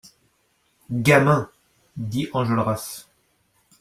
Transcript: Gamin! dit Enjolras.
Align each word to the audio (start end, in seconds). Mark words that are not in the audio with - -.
Gamin! 1.03 1.47
dit 1.95 2.27
Enjolras. 2.33 3.07